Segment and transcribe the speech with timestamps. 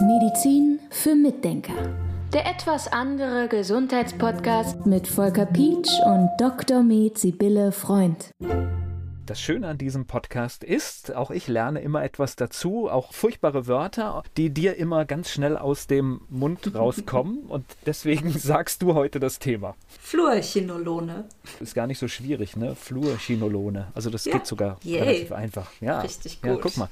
[0.00, 1.74] Medizin für Mitdenker.
[2.32, 6.82] Der etwas andere Gesundheitspodcast mit Volker Pietsch und Dr.
[6.82, 8.30] Med Sibylle Freund.
[9.26, 14.22] Das Schöne an diesem Podcast ist, auch ich lerne immer etwas dazu, auch furchtbare Wörter,
[14.38, 17.40] die dir immer ganz schnell aus dem Mund rauskommen.
[17.48, 19.74] Und deswegen sagst du heute das Thema.
[20.00, 21.28] Fluorchinolone.
[21.60, 22.74] Ist gar nicht so schwierig, ne?
[22.74, 23.88] Fluorchinolone.
[23.94, 24.32] Also das ja.
[24.32, 25.00] geht sogar Yay.
[25.00, 25.70] relativ einfach.
[25.80, 26.00] Ja.
[26.00, 26.50] Richtig gut.
[26.50, 26.88] Ja, guck mal.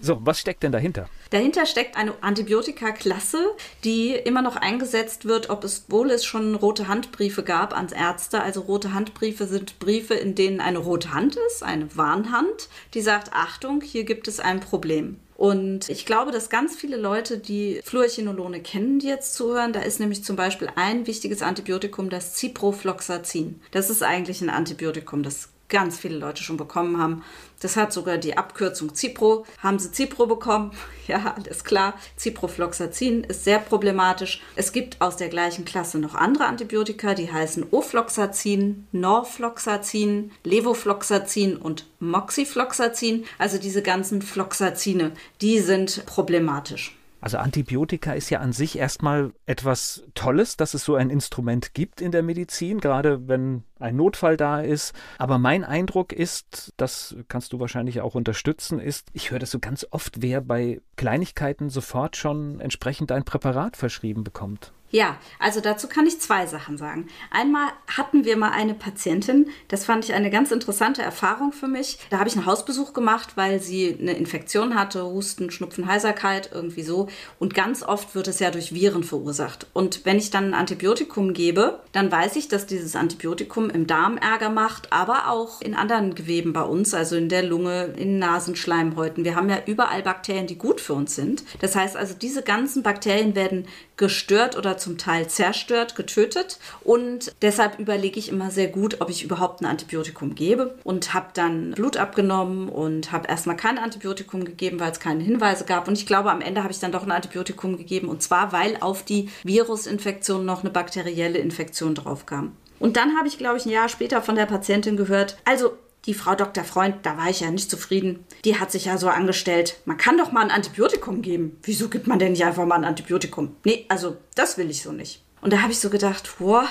[0.00, 1.08] So, was steckt denn dahinter?
[1.30, 3.44] Dahinter steckt eine Antibiotikaklasse,
[3.84, 8.42] die immer noch eingesetzt wird, ob es wohl es schon rote Handbriefe gab ans Ärzte.
[8.42, 13.32] Also rote Handbriefe sind Briefe, in denen eine rote Hand ist, eine Warnhand, die sagt,
[13.32, 15.18] Achtung, hier gibt es ein Problem.
[15.36, 20.00] Und ich glaube, dass ganz viele Leute, die Fluorchinolone kennen, die jetzt zuhören, da ist
[20.00, 23.60] nämlich zum Beispiel ein wichtiges Antibiotikum, das Ciprofloxacin.
[23.70, 27.24] Das ist eigentlich ein Antibiotikum, das ganz viele Leute schon bekommen haben.
[27.60, 29.46] Das hat sogar die Abkürzung Cipro.
[29.62, 30.72] Haben sie Cipro bekommen?
[31.06, 31.94] Ja, alles klar.
[32.18, 34.42] Ciprofloxacin ist sehr problematisch.
[34.56, 41.86] Es gibt aus der gleichen Klasse noch andere Antibiotika, die heißen Ofloxacin, Norfloxacin, Levofloxacin und
[42.00, 43.24] Moxifloxacin.
[43.38, 46.96] Also diese ganzen Floxacine, die sind problematisch.
[47.20, 52.00] Also Antibiotika ist ja an sich erstmal etwas Tolles, dass es so ein Instrument gibt
[52.00, 54.94] in der Medizin, gerade wenn ein Notfall da ist.
[55.18, 59.58] Aber mein Eindruck ist, das kannst du wahrscheinlich auch unterstützen, ist, ich höre das so
[59.58, 64.72] ganz oft, wer bei Kleinigkeiten sofort schon entsprechend ein Präparat verschrieben bekommt.
[64.90, 67.08] Ja, also dazu kann ich zwei Sachen sagen.
[67.30, 71.98] Einmal hatten wir mal eine Patientin, das fand ich eine ganz interessante Erfahrung für mich.
[72.10, 76.84] Da habe ich einen Hausbesuch gemacht, weil sie eine Infektion hatte, Husten, Schnupfen, Heiserkeit, irgendwie
[76.84, 77.08] so.
[77.40, 79.66] Und ganz oft wird es ja durch Viren verursacht.
[79.72, 84.18] Und wenn ich dann ein Antibiotikum gebe, dann weiß ich, dass dieses Antibiotikum im Darm
[84.18, 89.24] Ärger macht, aber auch in anderen Geweben bei uns, also in der Lunge, in Nasenschleimhäuten.
[89.24, 91.42] Wir haben ja überall Bakterien, die gut für uns sind.
[91.60, 93.66] Das heißt also, diese ganzen Bakterien werden
[93.96, 96.58] gestört oder zum Teil zerstört, getötet.
[96.82, 100.76] Und deshalb überlege ich immer sehr gut, ob ich überhaupt ein Antibiotikum gebe.
[100.84, 105.64] Und habe dann Blut abgenommen und habe erstmal kein Antibiotikum gegeben, weil es keine Hinweise
[105.64, 105.88] gab.
[105.88, 108.08] Und ich glaube, am Ende habe ich dann doch ein Antibiotikum gegeben.
[108.08, 112.52] Und zwar, weil auf die Virusinfektion noch eine bakterielle Infektion draufkam.
[112.78, 115.72] Und dann habe ich, glaube ich, ein Jahr später von der Patientin gehört, also
[116.06, 116.64] die Frau Dr.
[116.64, 118.24] Freund, da war ich ja nicht zufrieden.
[118.44, 121.58] Die hat sich ja so angestellt, man kann doch mal ein Antibiotikum geben.
[121.62, 123.56] Wieso gibt man denn nicht einfach mal ein Antibiotikum?
[123.64, 125.22] Nee, also das will ich so nicht.
[125.40, 126.68] Und da habe ich so gedacht, boah,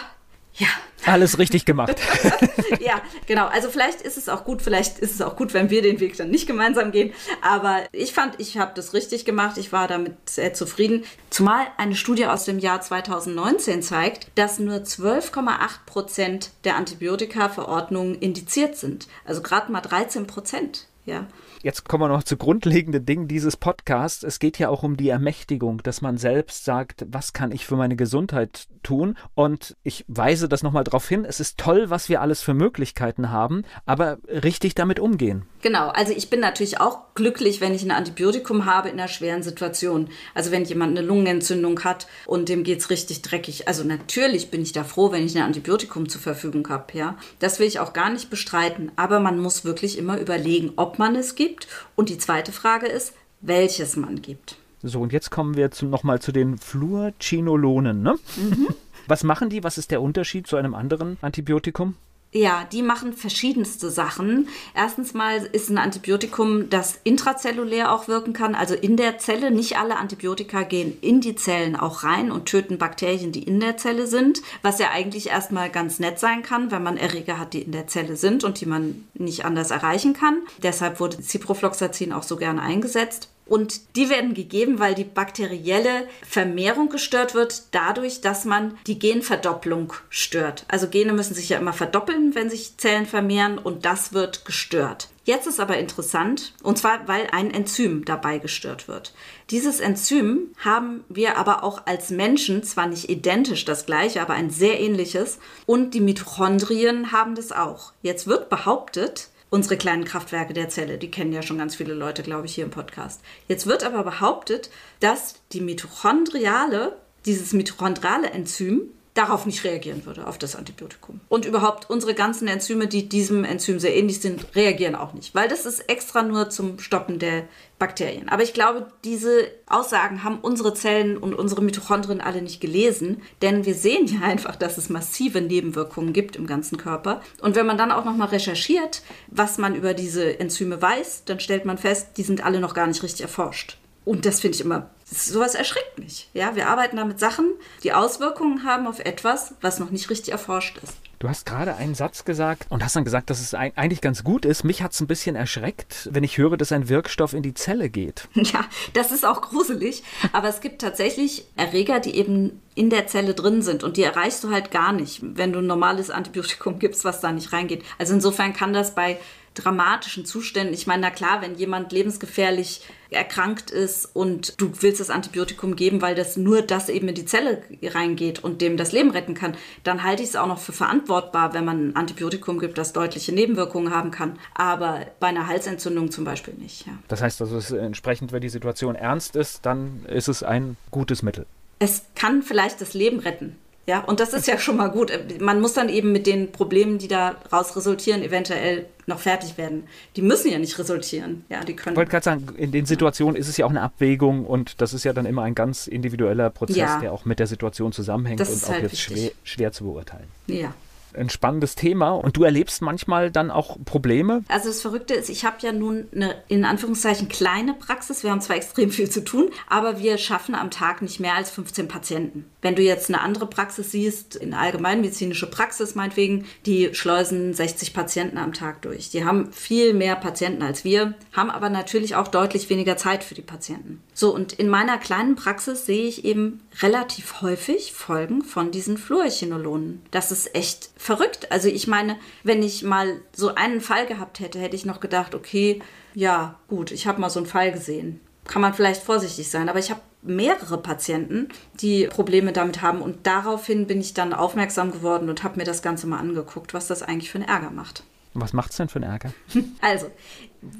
[0.57, 0.67] ja.
[1.05, 1.95] Alles richtig gemacht.
[2.79, 3.45] ja, genau.
[3.45, 6.17] Also vielleicht ist es auch gut, vielleicht ist es auch gut, wenn wir den Weg
[6.17, 7.13] dann nicht gemeinsam gehen.
[7.41, 9.57] Aber ich fand, ich habe das richtig gemacht.
[9.57, 11.03] Ich war damit sehr zufrieden.
[11.29, 15.51] Zumal eine Studie aus dem Jahr 2019 zeigt, dass nur 12,8
[15.85, 19.07] Prozent der Antibiotika-Verordnungen indiziert sind.
[19.25, 20.87] Also gerade mal 13 Prozent.
[21.05, 21.27] Ja.
[21.65, 24.21] Jetzt kommen wir noch zu grundlegenden Dingen dieses Podcasts.
[24.21, 27.75] Es geht ja auch um die Ermächtigung, dass man selbst sagt, was kann ich für
[27.75, 29.17] meine Gesundheit tun?
[29.33, 31.25] Und ich weise das nochmal darauf hin.
[31.25, 35.47] Es ist toll, was wir alles für Möglichkeiten haben, aber richtig damit umgehen.
[35.63, 35.87] Genau.
[35.87, 40.09] Also ich bin natürlich auch glücklich, wenn ich ein Antibiotikum habe in einer schweren Situation.
[40.35, 43.67] Also wenn jemand eine Lungenentzündung hat und dem geht es richtig dreckig.
[43.67, 46.95] Also natürlich bin ich da froh, wenn ich ein Antibiotikum zur Verfügung habe.
[46.95, 48.91] Ja, das will ich auch gar nicht bestreiten.
[48.97, 51.67] Aber man muss wirklich immer überlegen, ob man es gibt gibt.
[51.95, 54.57] Und die zweite Frage ist, welches man gibt.
[54.83, 58.03] So, und jetzt kommen wir nochmal zu den Fluorchinolonen.
[58.03, 58.15] Ne?
[58.35, 58.67] Mhm.
[59.07, 59.63] Was machen die?
[59.63, 61.95] Was ist der Unterschied zu einem anderen Antibiotikum?
[62.37, 64.49] Ja, die machen verschiedenste Sachen.
[64.73, 69.51] Erstens mal ist ein Antibiotikum, das intrazellulär auch wirken kann, also in der Zelle.
[69.51, 73.77] Nicht alle Antibiotika gehen in die Zellen auch rein und töten Bakterien, die in der
[73.77, 77.61] Zelle sind, was ja eigentlich erstmal ganz nett sein kann, wenn man Erreger hat, die
[77.61, 80.39] in der Zelle sind und die man nicht anders erreichen kann.
[80.61, 83.29] Deshalb wurde Ciprofloxacin auch so gerne eingesetzt.
[83.45, 89.93] Und die werden gegeben, weil die bakterielle Vermehrung gestört wird, dadurch, dass man die Genverdopplung
[90.09, 90.65] stört.
[90.67, 95.09] Also Gene müssen sich ja immer verdoppeln, wenn sich Zellen vermehren und das wird gestört.
[95.25, 99.11] Jetzt ist aber interessant, und zwar weil ein Enzym dabei gestört wird.
[99.49, 104.51] Dieses Enzym haben wir aber auch als Menschen, zwar nicht identisch das gleiche, aber ein
[104.51, 107.93] sehr ähnliches, und die Mitochondrien haben das auch.
[108.03, 110.97] Jetzt wird behauptet, unsere kleinen Kraftwerke der Zelle.
[110.97, 113.21] Die kennen ja schon ganz viele Leute, glaube ich, hier im Podcast.
[113.47, 114.69] Jetzt wird aber behauptet,
[114.99, 121.21] dass die Mitochondriale, dieses mitochondrale Enzym, darauf nicht reagieren würde, auf das Antibiotikum.
[121.29, 125.47] Und überhaupt unsere ganzen Enzyme, die diesem Enzym sehr ähnlich sind, reagieren auch nicht, weil
[125.47, 127.45] das ist extra nur zum Stoppen der
[127.79, 128.27] Bakterien.
[128.27, 133.65] Aber ich glaube, diese Aussagen haben unsere Zellen und unsere Mitochondrien alle nicht gelesen, denn
[133.65, 137.21] wir sehen ja einfach, dass es massive Nebenwirkungen gibt im ganzen Körper.
[137.41, 141.39] Und wenn man dann auch noch mal recherchiert, was man über diese Enzyme weiß, dann
[141.39, 143.77] stellt man fest, die sind alle noch gar nicht richtig erforscht.
[144.05, 146.29] Und das finde ich immer, sowas erschreckt mich.
[146.33, 147.53] Ja, wir arbeiten da mit Sachen,
[147.83, 150.93] die Auswirkungen haben auf etwas, was noch nicht richtig erforscht ist.
[151.25, 154.45] Du hast gerade einen Satz gesagt und hast dann gesagt, dass es eigentlich ganz gut
[154.45, 154.63] ist.
[154.63, 157.89] Mich hat es ein bisschen erschreckt, wenn ich höre, dass ein Wirkstoff in die Zelle
[157.89, 158.27] geht.
[158.35, 158.63] Ja,
[158.93, 160.03] das ist auch gruselig.
[160.31, 164.43] Aber es gibt tatsächlich Erreger, die eben in der Zelle drin sind und die erreichst
[164.43, 167.83] du halt gar nicht, wenn du ein normales Antibiotikum gibst, was da nicht reingeht.
[167.97, 169.17] Also insofern kann das bei
[169.55, 170.73] dramatischen Zuständen.
[170.73, 176.01] Ich meine, na klar, wenn jemand lebensgefährlich erkrankt ist und du willst das Antibiotikum geben,
[176.01, 179.55] weil das nur das eben in die Zelle reingeht und dem das Leben retten kann,
[179.83, 180.73] dann halte ich es auch noch für
[181.15, 184.37] verantwortbar, wenn man ein Antibiotikum gibt, das deutliche Nebenwirkungen haben kann.
[184.53, 186.85] Aber bei einer Halsentzündung zum Beispiel nicht.
[186.85, 186.93] Ja.
[187.07, 191.45] Das heißt also, entsprechend, wenn die Situation ernst ist, dann ist es ein gutes Mittel.
[191.79, 193.57] Es kann vielleicht das Leben retten.
[193.87, 195.11] Ja, und das ist ja schon mal gut.
[195.39, 199.83] Man muss dann eben mit den Problemen, die daraus resultieren, eventuell noch fertig werden.
[200.15, 201.45] Die müssen ja nicht resultieren.
[201.49, 201.93] Ja, die können.
[201.93, 204.95] Ich wollte gerade sagen, in den Situationen ist es ja auch eine Abwägung und das
[204.95, 206.99] ist ja dann immer ein ganz individueller Prozess, ja.
[206.99, 210.29] der auch mit der Situation zusammenhängt und auch halt jetzt schwer, schwer zu beurteilen.
[210.47, 210.73] Ja
[211.17, 212.11] ein spannendes Thema.
[212.11, 214.43] Und du erlebst manchmal dann auch Probleme?
[214.47, 218.23] Also das Verrückte ist, ich habe ja nun eine in Anführungszeichen kleine Praxis.
[218.23, 221.51] Wir haben zwar extrem viel zu tun, aber wir schaffen am Tag nicht mehr als
[221.51, 222.45] 15 Patienten.
[222.61, 228.37] Wenn du jetzt eine andere Praxis siehst, eine allgemeinmedizinische Praxis meinetwegen, die schleusen 60 Patienten
[228.37, 229.09] am Tag durch.
[229.09, 233.35] Die haben viel mehr Patienten als wir, haben aber natürlich auch deutlich weniger Zeit für
[233.35, 234.01] die Patienten.
[234.13, 240.01] So, und in meiner kleinen Praxis sehe ich eben relativ häufig Folgen von diesen Fluorchinolonen.
[240.11, 241.51] Das ist echt verrückt.
[241.51, 245.35] Also ich meine, wenn ich mal so einen Fall gehabt hätte, hätte ich noch gedacht,
[245.35, 245.81] okay,
[246.13, 248.19] ja, gut, ich habe mal so einen Fall gesehen.
[248.45, 251.49] Kann man vielleicht vorsichtig sein, aber ich habe mehrere Patienten,
[251.79, 255.81] die Probleme damit haben und daraufhin bin ich dann aufmerksam geworden und habe mir das
[255.81, 258.03] Ganze mal angeguckt, was das eigentlich für einen Ärger macht.
[258.33, 259.31] Was macht es denn für einen Ärger?
[259.81, 260.07] Also,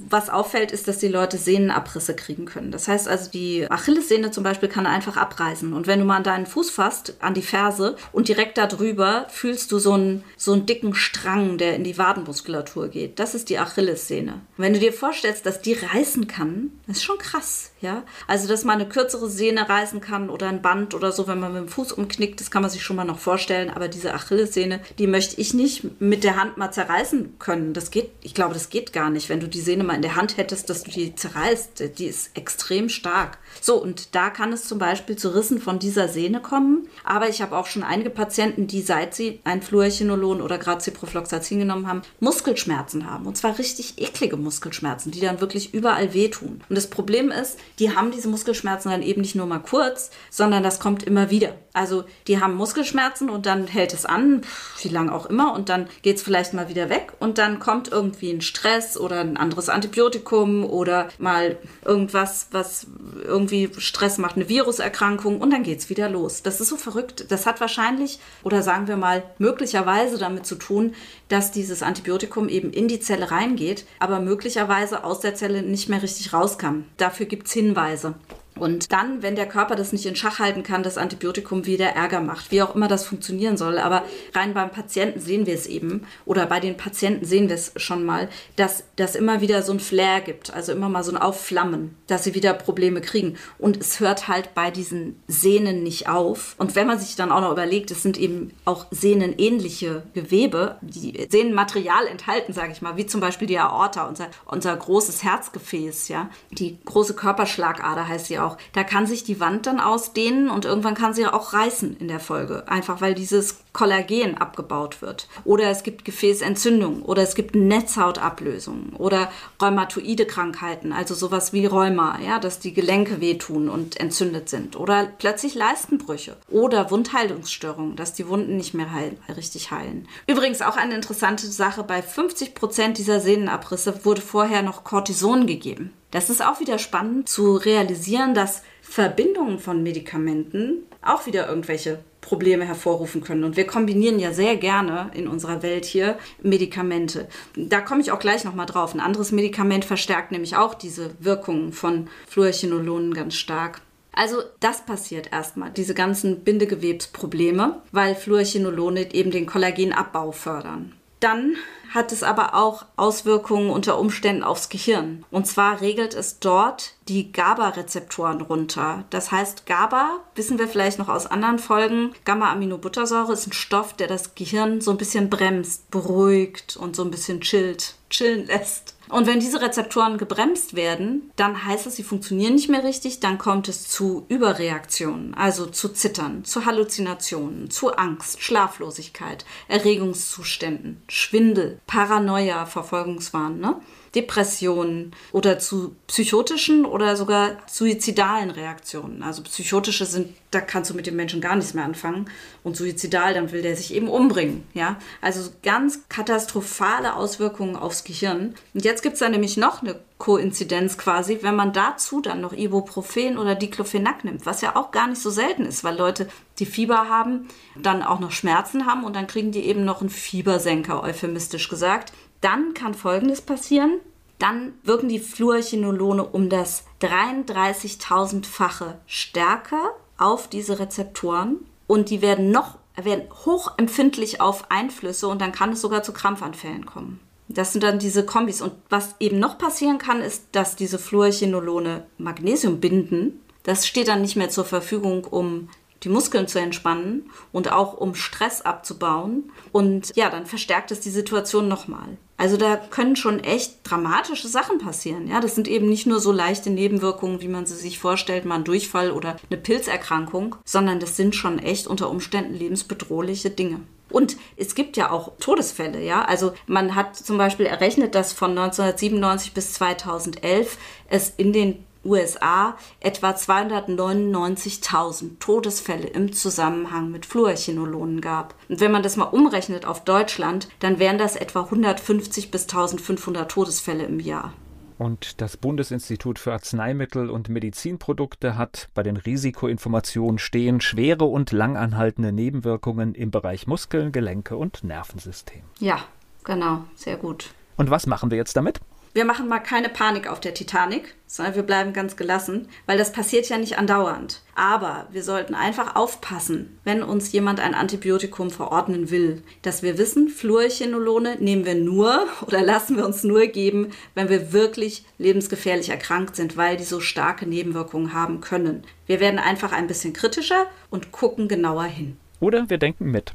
[0.10, 2.72] was auffällt, ist, dass die Leute Sehnenabrisse kriegen können.
[2.72, 5.74] Das heißt also, die Achillessehne zum Beispiel kann einfach abreißen.
[5.74, 9.72] Und wenn du mal an deinen Fuß fasst, an die Ferse und direkt darüber fühlst
[9.72, 13.20] du so einen, so einen dicken Strang, der in die Wadenmuskulatur geht.
[13.20, 14.42] Das ist die Achillessehne.
[14.58, 17.72] Wenn du dir vorstellst, dass die reißen kann, das ist schon krass.
[17.86, 18.04] Ja?
[18.26, 21.54] Also, dass man eine kürzere Sehne reißen kann oder ein Band oder so, wenn man
[21.54, 23.70] mit dem Fuß umknickt, das kann man sich schon mal noch vorstellen.
[23.70, 27.74] Aber diese Achillessehne, die möchte ich nicht mit der Hand mal zerreißen können.
[27.74, 30.16] Das geht, ich glaube, das geht gar nicht, wenn du die Sehne mal in der
[30.16, 31.98] Hand hättest, dass du die zerreißt.
[32.00, 33.38] Die ist extrem stark.
[33.62, 36.88] So, und da kann es zum Beispiel zu Rissen von dieser Sehne kommen.
[37.04, 41.60] Aber ich habe auch schon einige Patienten, die seit sie ein Fluorchinolon oder gerade Ciprofloxacin
[41.60, 43.28] genommen haben, Muskelschmerzen haben.
[43.28, 46.64] Und zwar richtig eklige Muskelschmerzen, die dann wirklich überall wehtun.
[46.68, 50.63] Und das Problem ist, die haben diese Muskelschmerzen dann eben nicht nur mal kurz, sondern
[50.63, 51.56] das kommt immer wieder.
[51.74, 54.42] Also die haben Muskelschmerzen und dann hält es an,
[54.81, 57.89] wie lange auch immer, und dann geht es vielleicht mal wieder weg und dann kommt
[57.89, 62.88] irgendwie ein Stress oder ein anderes Antibiotikum oder mal irgendwas, was
[63.24, 66.44] irgendwie Stress macht, eine Viruserkrankung und dann geht es wieder los.
[66.44, 67.25] Das ist so verrückt.
[67.30, 70.95] Das hat wahrscheinlich oder sagen wir mal möglicherweise damit zu tun,
[71.27, 76.01] dass dieses Antibiotikum eben in die Zelle reingeht, aber möglicherweise aus der Zelle nicht mehr
[76.01, 76.86] richtig raus kann.
[76.98, 78.14] Dafür gibt es Hinweise.
[78.57, 82.22] Und dann, wenn der Körper das nicht in Schach halten kann, das Antibiotikum wieder Ärger
[82.22, 83.78] macht, wie auch immer das funktionieren soll.
[83.78, 84.04] Aber
[84.34, 88.06] rein beim Patienten sehen wir es eben, oder bei den Patienten sehen wir es schon
[88.06, 91.96] mal, dass das immer wieder so ein Flair gibt, also immer mal so ein Aufflammen,
[92.07, 93.36] dass sie wieder Probleme kriegen.
[93.60, 96.56] Und es hört halt bei diesen Sehnen nicht auf.
[96.58, 101.27] Und wenn man sich dann auch noch überlegt, es sind eben auch sehnenähnliche Gewebe, die
[101.30, 106.30] Sehnenmaterial enthalten, sage ich mal, wie zum Beispiel die Aorta, unser, unser großes Herzgefäß, ja.
[106.51, 108.58] Die große Körperschlagader heißt sie auch auch.
[108.74, 112.20] Da kann sich die Wand dann ausdehnen und irgendwann kann sie auch reißen in der
[112.20, 112.64] Folge.
[112.68, 115.27] Einfach weil dieses Kollagen abgebaut wird.
[115.44, 119.29] Oder es gibt Gefäßentzündungen oder es gibt Netzhautablösungen oder
[119.62, 124.77] rheumatoide Krankheiten, also sowas wie Rheuma, ja, dass die Gelenke wehtun und entzündet sind.
[124.77, 130.08] Oder plötzlich Leistenbrüche oder Wundheilungsstörungen, dass die Wunden nicht mehr heilen, richtig heilen.
[130.25, 135.91] Übrigens auch eine interessante Sache, bei 50 Prozent dieser Sehnenabrisse wurde vorher noch Cortison gegeben.
[136.12, 142.65] Das ist auch wieder spannend zu realisieren, dass Verbindungen von Medikamenten auch wieder irgendwelche Probleme
[142.65, 143.44] hervorrufen können.
[143.44, 147.27] Und wir kombinieren ja sehr gerne in unserer Welt hier Medikamente.
[147.55, 148.96] Da komme ich auch gleich nochmal drauf.
[148.96, 153.82] Ein anderes Medikament verstärkt nämlich auch diese Wirkungen von Fluorchinolonen ganz stark.
[154.12, 160.94] Also das passiert erstmal, diese ganzen Bindegewebsprobleme, weil Fluorchinolone eben den Kollagenabbau fördern.
[161.25, 161.55] Dann
[161.89, 165.25] hat es aber auch Auswirkungen unter Umständen aufs Gehirn.
[165.32, 169.05] Und zwar regelt es dort die GABA-Rezeptoren runter.
[169.10, 174.05] Das heißt, GABA, wissen wir vielleicht noch aus anderen Folgen, Gamma-Aminobuttersäure ist ein Stoff, der
[174.05, 178.95] das Gehirn so ein bisschen bremst, beruhigt und so ein bisschen chillt, chillen lässt.
[179.10, 183.38] Und wenn diese Rezeptoren gebremst werden, dann heißt es, sie funktionieren nicht mehr richtig, dann
[183.38, 192.66] kommt es zu Überreaktionen, also zu Zittern, zu Halluzinationen, zu Angst, Schlaflosigkeit, Erregungszuständen, Schwindel, Paranoia,
[192.66, 193.60] Verfolgungswahn.
[193.60, 193.80] Ne?
[194.15, 199.24] Depressionen oder zu psychotischen oder sogar suizidalen Reaktionen.
[199.24, 202.29] Also psychotische sind, da kannst du mit dem Menschen gar nichts mehr anfangen
[202.63, 204.63] und suizidal, dann will der sich eben umbringen.
[204.74, 208.55] Ja, also ganz katastrophale Auswirkungen aufs Gehirn.
[208.74, 212.53] Und jetzt gibt es da nämlich noch eine Koinzidenz quasi, wenn man dazu dann noch
[212.53, 216.29] Ibuprofen oder Diclofenac nimmt, was ja auch gar nicht so selten ist, weil Leute,
[216.60, 220.10] die Fieber haben, dann auch noch Schmerzen haben und dann kriegen die eben noch einen
[220.10, 222.13] Fiebersenker, euphemistisch gesagt
[222.46, 224.00] dann kann Folgendes passieren.
[224.38, 232.78] Dann wirken die Fluorchinolone um das 33.000-fache stärker auf diese Rezeptoren und die werden noch
[232.96, 237.20] werden hochempfindlich auf Einflüsse und dann kann es sogar zu Krampfanfällen kommen.
[237.48, 238.62] Das sind dann diese Kombis.
[238.62, 243.42] Und was eben noch passieren kann, ist, dass diese Fluorchinolone Magnesium binden.
[243.64, 245.70] Das steht dann nicht mehr zur Verfügung, um
[246.04, 249.52] die Muskeln zu entspannen und auch um Stress abzubauen.
[249.72, 252.18] Und ja, dann verstärkt es die Situation nochmal.
[252.38, 255.28] Also da können schon echt dramatische Sachen passieren.
[255.28, 258.56] Ja, das sind eben nicht nur so leichte Nebenwirkungen, wie man sie sich vorstellt, mal
[258.56, 263.80] ein Durchfall oder eine Pilzerkrankung, sondern das sind schon echt unter Umständen lebensbedrohliche Dinge.
[264.10, 266.24] Und es gibt ja auch Todesfälle, ja.
[266.24, 270.78] Also man hat zum Beispiel errechnet, dass von 1997 bis 2011
[271.10, 278.56] es in den USA etwa 299.000 Todesfälle im Zusammenhang mit Fluorchinolonen gab.
[278.70, 283.52] Und wenn man das mal umrechnet auf Deutschland, dann wären das etwa 150 bis 1500
[283.52, 284.54] Todesfälle im Jahr.
[284.98, 292.32] Und das Bundesinstitut für Arzneimittel und Medizinprodukte hat bei den Risikoinformationen stehen schwere und langanhaltende
[292.32, 295.64] Nebenwirkungen im Bereich Muskeln, Gelenke und Nervensystem.
[295.80, 296.00] Ja,
[296.46, 297.50] genau, sehr gut.
[297.76, 298.80] Und was machen wir jetzt damit?
[299.15, 303.13] Wir machen mal keine Panik auf der Titanic, sondern wir bleiben ganz gelassen, weil das
[303.13, 304.41] passiert ja nicht andauernd.
[304.55, 310.27] Aber wir sollten einfach aufpassen, wenn uns jemand ein Antibiotikum verordnen will, dass wir wissen,
[310.27, 316.36] Fluorchinolone nehmen wir nur oder lassen wir uns nur geben, wenn wir wirklich lebensgefährlich erkrankt
[316.36, 318.84] sind, weil die so starke Nebenwirkungen haben können.
[319.05, 322.17] Wir werden einfach ein bisschen kritischer und gucken genauer hin.
[322.41, 323.34] Oder wir denken mit.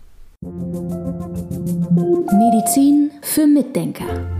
[2.33, 4.40] Medizin für Mitdenker